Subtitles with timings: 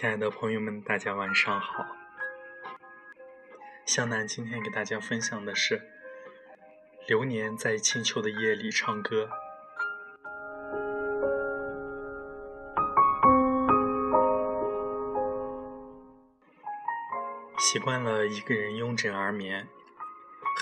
[0.00, 1.84] 亲爱的朋友们，大家晚上好。
[3.84, 5.76] 湘南今天给大家分享的是
[7.08, 9.28] 《流年在清秋的夜里唱歌》。
[17.58, 19.66] 习惯了一个人拥枕而眠，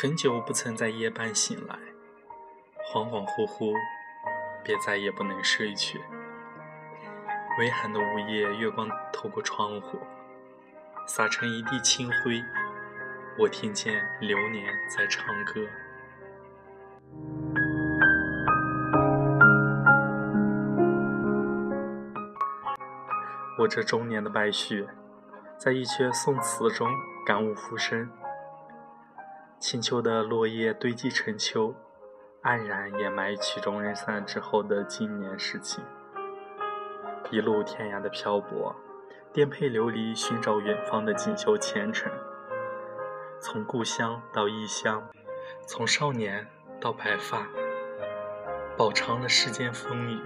[0.00, 1.78] 很久不曾在夜半醒来，
[2.90, 3.74] 恍恍惚惚，
[4.64, 6.00] 别再也不能睡去。
[7.58, 9.98] 微寒的午夜，月光透过窗户，
[11.06, 12.44] 洒成一地清辉。
[13.38, 15.66] 我听见流年在唱歌。
[23.58, 24.86] 我这中年的败絮，
[25.56, 26.86] 在一阙宋词中
[27.24, 28.10] 感悟浮生。
[29.58, 31.74] 清秋的落叶堆积成秋，
[32.42, 35.82] 黯然掩埋曲终人散之后的今年事情。
[37.30, 38.74] 一路天涯的漂泊，
[39.32, 42.10] 颠沛流离，寻找远方的锦绣前程。
[43.40, 45.08] 从故乡到异乡，
[45.66, 46.46] 从少年
[46.80, 47.46] 到白发，
[48.76, 50.20] 饱尝了世间风雨，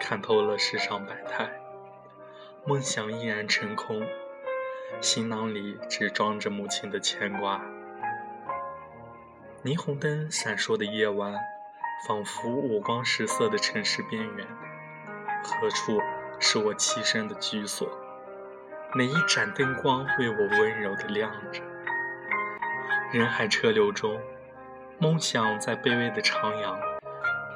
[0.00, 1.50] 看透了世上百态。
[2.64, 4.06] 梦想依然成空，
[5.00, 7.60] 行囊里只装着母亲的牵挂。
[9.64, 11.34] 霓虹灯闪烁的夜晚，
[12.06, 14.46] 仿佛五光十色的城市边缘，
[15.42, 16.00] 何处？
[16.40, 17.88] 是我栖身的居所，
[18.94, 21.60] 每一盏灯光为我温柔的亮着？
[23.12, 24.20] 人海车流中，
[24.98, 26.78] 梦想在卑微的徜徉，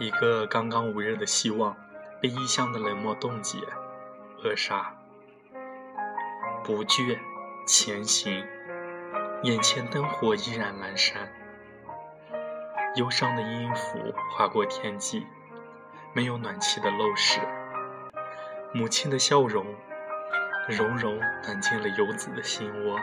[0.01, 1.77] 一个刚刚捂热的希望，
[2.21, 3.59] 被异乡的冷漠冻结、
[4.43, 4.95] 扼杀。
[6.65, 7.19] 不惧
[7.67, 8.45] 前行，
[9.43, 11.33] 眼前灯火依然阑珊，
[12.97, 15.27] 忧伤的音符划过天际，
[16.13, 17.41] 没有暖气的陋室。
[18.75, 19.67] 母亲的笑容，
[20.67, 22.99] 融融暖进了游子的心窝。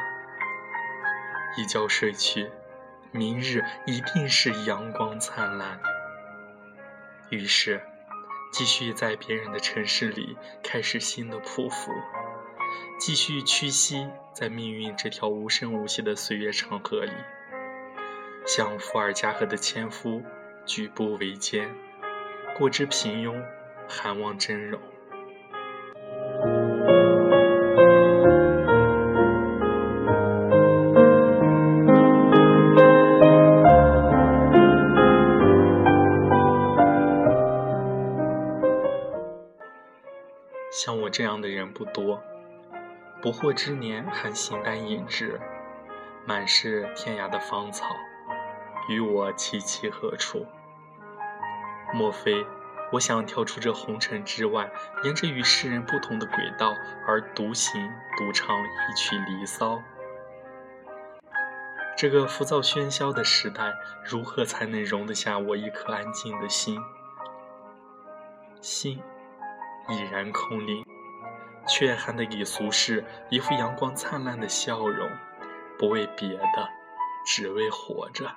[1.57, 2.49] 一觉睡去，
[3.11, 5.79] 明日一定是阳光灿烂。
[7.29, 7.83] 于是，
[8.51, 11.91] 继续在别人的城市里开始新的匍匐，
[12.99, 17.11] 继续屈膝在命运这条无声无息的岁月长河里，
[18.47, 20.23] 像伏尔加河的纤夫，
[20.65, 21.69] 举步维艰，
[22.57, 23.43] 过之平庸，
[23.87, 24.79] 寒望峥嵘。
[40.71, 42.21] 像我这样的人不多，
[43.21, 45.39] 不惑之年还形单影只，
[46.25, 47.95] 满是天涯的芳草，
[48.87, 50.45] 与我萋萋何处？
[51.91, 52.45] 莫非
[52.91, 54.71] 我想跳出这红尘之外，
[55.03, 56.75] 沿着与世人不同的轨道
[57.07, 59.75] 而独行独唱一曲《离骚》？
[61.97, 63.73] 这个浮躁喧嚣的时代，
[64.05, 66.79] 如何才能容得下我一颗安静的心？
[68.61, 69.01] 心。
[69.89, 70.85] 已然空灵，
[71.67, 75.09] 却还得给俗世一副阳光灿烂的笑容，
[75.79, 76.69] 不为别的，
[77.25, 78.29] 只为活着。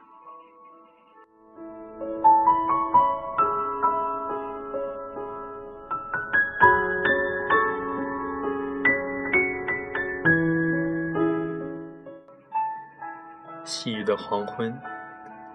[13.64, 14.80] 细雨的黄昏，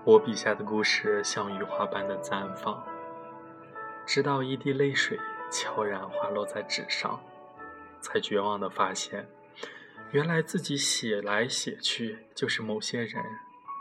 [0.04, 2.84] 我笔下的故事像雨花般的绽放，
[4.06, 5.18] 直到一滴泪水。
[5.52, 7.22] 悄然滑落在纸上，
[8.02, 9.28] 才绝望地发现，
[10.12, 13.24] 原来自己写来写去，就是某些人、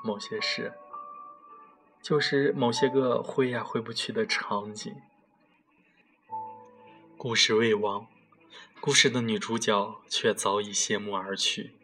[0.02, 0.72] 某些事，
[2.00, 4.94] 就是某些个挥呀挥不去的场景。
[7.16, 8.06] 故事未亡，
[8.80, 11.74] 故事的女主角却早已谢幕而去，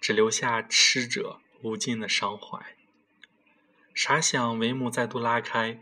[0.00, 2.74] 只留下痴者无尽的伤怀。
[3.94, 5.80] 傻想帷幕再度拉开，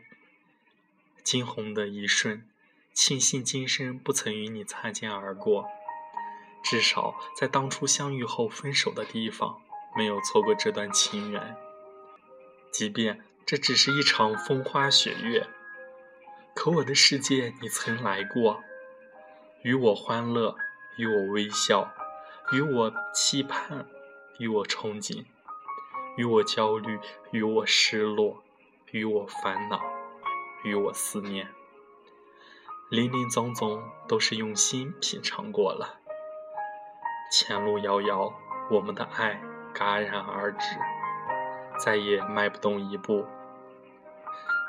[1.22, 2.46] 惊鸿的一瞬。
[2.94, 5.68] 庆幸今生不曾与你擦肩而过，
[6.62, 9.60] 至少在当初相遇后分手的地方，
[9.96, 11.56] 没有错过这段情缘。
[12.70, 15.48] 即便这只是一场风花雪月，
[16.54, 18.62] 可我的世界你曾来过，
[19.62, 20.56] 与我欢乐，
[20.96, 21.92] 与我微笑，
[22.52, 23.88] 与我期盼，
[24.38, 25.24] 与我憧憬，
[26.16, 27.00] 与我焦虑，
[27.32, 28.40] 与我失落，
[28.92, 29.80] 与我烦恼，
[30.62, 31.48] 与我思念。
[32.94, 35.98] 林林总总都是用心品尝过了，
[37.28, 38.32] 前路遥遥，
[38.70, 39.42] 我们的爱
[39.74, 40.78] 戛然而止，
[41.76, 43.26] 再也迈不动一步。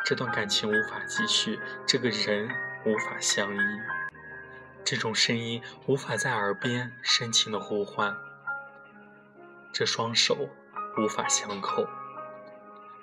[0.03, 2.49] 这段感情无法继续，这个人
[2.83, 3.59] 无法相依，
[4.83, 8.17] 这种声音无法在耳边深情的呼唤，
[9.71, 10.49] 这双手
[10.97, 11.85] 无法相扣。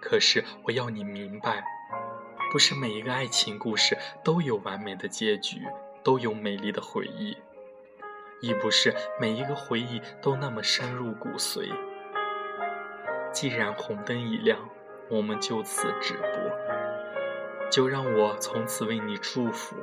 [0.01, 1.63] 可是我要你明白，
[2.53, 5.63] 不是每一个爱情故事都有完美的结局，
[6.03, 7.35] 都有美丽的回忆，
[8.43, 11.71] 亦不是每一个回忆都那么深入骨髓。
[13.33, 14.69] 既然红灯已亮，
[15.09, 19.75] 我们就此止步，就让我从此为你祝福。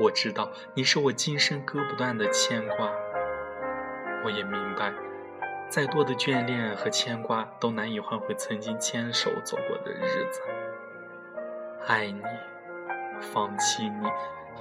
[0.00, 2.90] 我知道你是我今生割不断的牵挂，
[4.24, 4.94] 我也明白，
[5.68, 10.40] 再多的眷恋和牵挂都难以换回曾经牵手走过的日子。
[11.86, 12.22] 爱你，
[13.20, 14.08] 放弃你，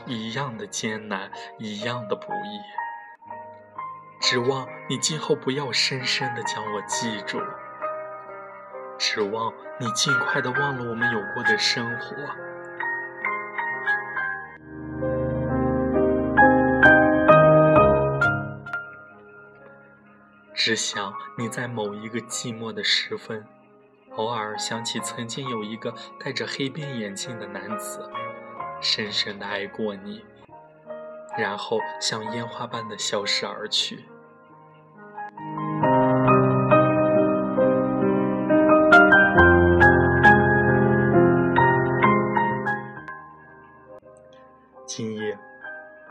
[0.05, 2.59] 一样的艰难，一样的不易。
[4.21, 7.39] 指望你今后不要深深的将我记住，
[8.97, 12.15] 指望你尽快的忘了我们有过的生活。
[20.53, 23.45] 只想你在某一个寂寞的时分，
[24.19, 28.01] 偶尔想起曾经有一个戴着黑边眼镜的男子，
[28.81, 30.25] 深深的爱过你，
[31.37, 34.03] 然后像烟花般的消失而去。
[44.85, 45.39] 今夜，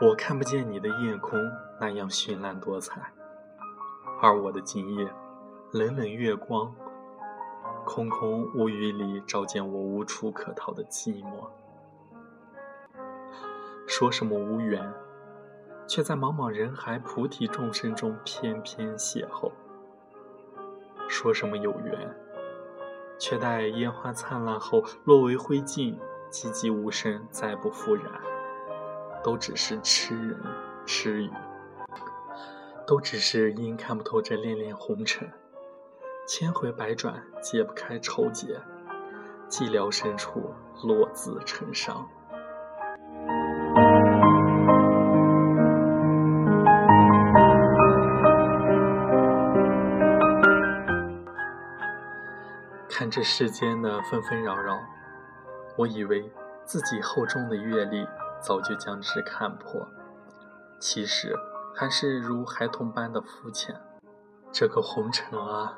[0.01, 1.39] 我看不见你的夜空
[1.79, 2.99] 那样绚烂多彩。
[4.19, 5.07] 而我的今夜，
[5.73, 6.73] 冷冷月光，
[7.89, 11.49] 空空无语里，照见我无处可逃的寂寞。
[13.87, 14.93] 说什么无缘，
[15.87, 19.51] 却在茫茫人海、菩提众生中偏偏邂逅；
[21.07, 22.15] 说什么有缘，
[23.17, 25.97] 却待烟花灿烂后落为灰烬，
[26.29, 28.05] 寂寂无声，再不复燃。
[29.23, 30.39] 都只是痴人
[30.85, 31.31] 痴语。
[32.85, 35.27] 都只是因看不透这恋恋红尘，
[36.31, 38.61] 千回百转解不开愁结，
[39.49, 40.53] 寂寥深处
[40.83, 42.07] 落字成伤。
[52.87, 54.77] 看这世间的纷纷扰扰，
[55.77, 56.31] 我以为
[56.63, 58.07] 自己厚重的阅历
[58.39, 59.87] 早就将之看破，
[60.79, 61.35] 其实。
[61.75, 63.73] 还是如孩童般的肤浅，
[64.51, 65.77] 这个红尘啊，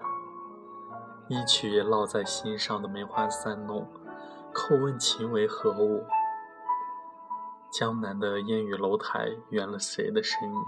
[1.31, 3.87] 一曲烙在心上的梅花三弄，
[4.53, 6.03] 叩问情为何物？
[7.71, 10.61] 江南的烟雨楼台，圆了谁的身影？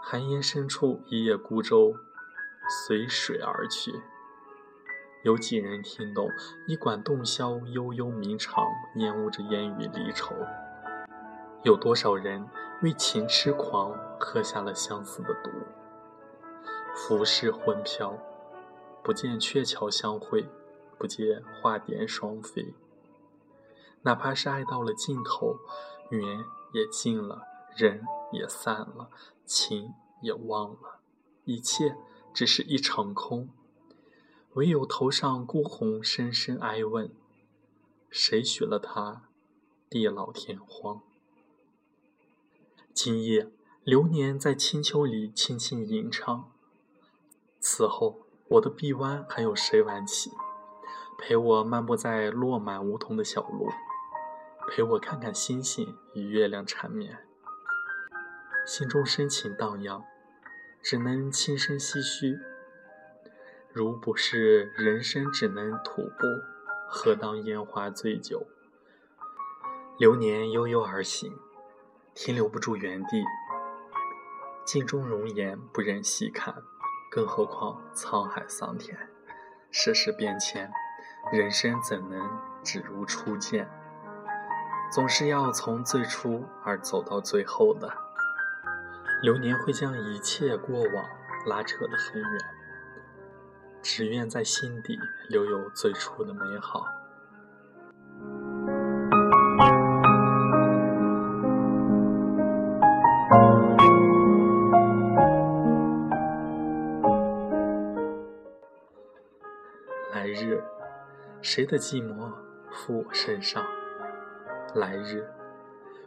[0.00, 1.96] 寒烟深处，一叶孤舟，
[2.86, 4.00] 随水而去。
[5.24, 6.28] 有几人听懂？
[6.68, 8.64] 一管洞箫悠悠鸣长，
[8.94, 10.36] 烟雾着烟雨离愁。
[11.64, 12.48] 有多少人？
[12.80, 15.50] 为情痴狂，喝下了相思的毒。
[16.94, 18.16] 浮世魂飘，
[19.06, 20.48] 不见鹊桥相会，
[20.98, 22.74] 不见花蝶双飞。
[24.02, 25.60] 哪怕是爱到了尽头，
[26.10, 27.42] 缘也尽了，
[27.76, 29.08] 人也散了，
[29.44, 30.98] 情也忘了，
[31.44, 31.96] 一切
[32.34, 33.48] 只是一场空。
[34.54, 37.14] 唯有头上孤鸿深深哀问：
[38.10, 39.28] 谁许了他，
[39.88, 41.00] 地老天荒？
[42.92, 43.52] 今夜，
[43.84, 46.50] 流年在清秋里轻轻吟唱。
[47.60, 50.30] 此后，我的臂弯还有谁挽起，
[51.18, 53.68] 陪我漫步在落满梧桐的小路，
[54.68, 57.18] 陪我看看星星与月亮缠绵。
[58.64, 60.04] 心中深情荡漾，
[60.82, 62.38] 只能轻声唏嘘。
[63.72, 66.26] 如不是人生只能徒步，
[66.88, 68.46] 何当烟花醉酒？
[69.98, 71.36] 流年悠悠而行。
[72.14, 73.22] 停留不住原地，
[74.64, 76.62] 镜中容颜不忍细看，
[77.16, 78.94] 更何况沧海桑田，
[79.70, 80.70] 世事变迁，
[81.32, 83.66] 人生怎能只如初见？
[84.92, 87.90] 总是要从最初而走到最后的。
[89.22, 91.04] 流年会将一切过往
[91.46, 92.40] 拉扯得很远，
[93.80, 94.98] 只愿在心底
[95.30, 96.84] 留有最初的美好。
[110.16, 110.64] 来日，
[111.42, 112.32] 谁的寂寞
[112.70, 113.62] 附我身上？
[114.74, 115.28] 来日，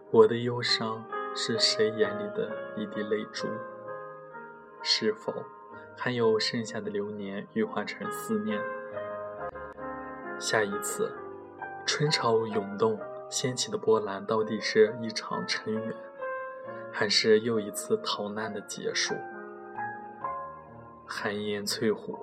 [0.10, 3.48] 我的忧伤是谁眼里的一滴泪珠？
[4.82, 5.32] 是否
[5.96, 8.60] 还有剩下的流年羽化成思念？
[10.40, 11.12] 下一次，
[11.86, 13.00] 春潮涌动
[13.30, 15.96] 掀起的波澜，到底是一场尘缘？
[16.92, 19.14] 还是又一次逃难的结束。
[21.06, 22.18] 寒烟翠湖，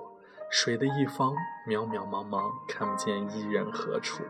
[0.49, 1.35] 水的一方
[1.67, 4.23] 渺渺茫茫，看不见一人何处。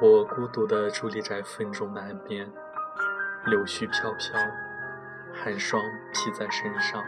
[0.00, 2.48] 我孤独地伫立在风中的岸边，
[3.46, 4.38] 柳絮飘飘，
[5.34, 5.82] 寒霜
[6.12, 7.02] 披在身上，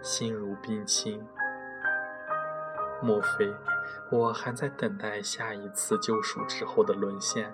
[0.00, 1.26] 心如冰清。
[3.02, 3.52] 莫非
[4.12, 7.52] 我还在等待下一次救赎之后的沦陷，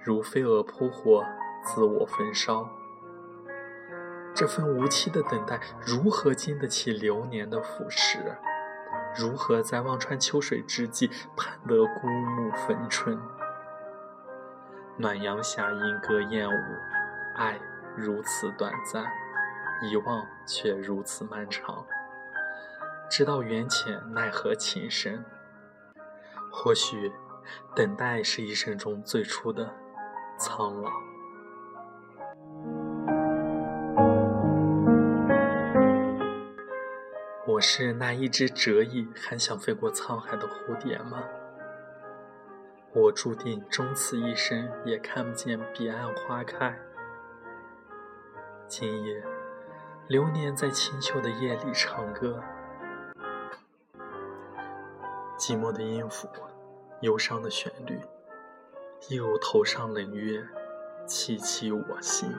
[0.00, 1.24] 如飞蛾扑火，
[1.64, 2.70] 自我焚烧？
[4.34, 8.36] 这份无期的等待，如何经得起流年的腐蚀？
[9.16, 13.20] 如何在望穿秋水之际，盼得孤木逢春？
[14.96, 16.52] 暖阳下莺歌燕舞，
[17.36, 17.60] 爱
[17.96, 19.04] 如此短暂，
[19.82, 21.86] 遗忘却如此漫长。
[23.08, 25.24] 直到缘浅，奈何情深？
[26.50, 27.12] 或许，
[27.76, 29.72] 等待是一生中最初的
[30.36, 30.90] 苍老。
[37.54, 41.22] 我是那一只折翼还想飞过沧海的蝴蝶吗？
[42.92, 46.76] 我注定终此一生也看不见彼岸花开。
[48.66, 49.22] 今夜，
[50.08, 52.42] 流年在清秋的夜里唱歌，
[55.38, 56.28] 寂寞的音符，
[57.02, 58.00] 忧伤的旋律，
[59.08, 60.44] 一如头上冷月，
[61.06, 62.34] 凄凄我心。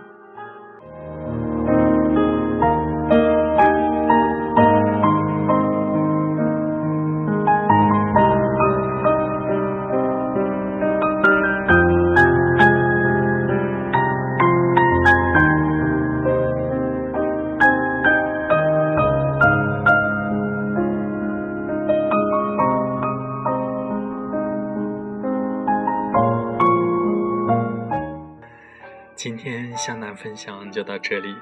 [29.75, 31.35] 向南分享就到这里。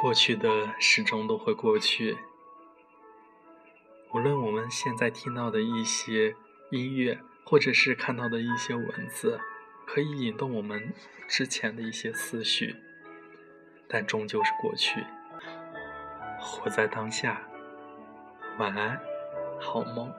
[0.00, 2.18] 过去的始终都会过去，
[4.12, 6.36] 无论我们现在听到的一些
[6.70, 9.40] 音乐，或者是看到的一些文字，
[9.86, 10.92] 可以引动我们
[11.26, 12.76] 之前的一些思绪，
[13.88, 15.04] 但终究是过去。
[16.38, 17.40] 活在当下，
[18.58, 19.00] 晚安，
[19.58, 20.12] 好梦。